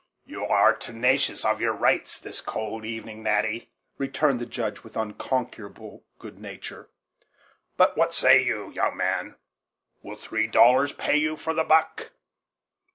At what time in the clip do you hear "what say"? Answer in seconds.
7.95-8.41